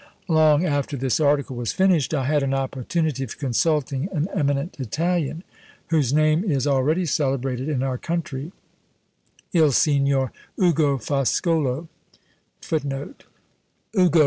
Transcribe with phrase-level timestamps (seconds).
[0.29, 5.43] Long after this article was finished, I had an opportunity of consulting an eminent Italian,
[5.91, 8.51] whose name is already celebrated in our country,
[9.53, 10.31] Il Sigr.